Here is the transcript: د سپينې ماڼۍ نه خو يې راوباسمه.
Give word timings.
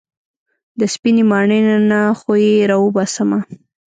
د 0.79 0.81
سپينې 0.93 1.23
ماڼۍ 1.31 1.59
نه 1.91 1.99
خو 2.19 2.31
يې 2.43 2.53
راوباسمه. 2.71 3.39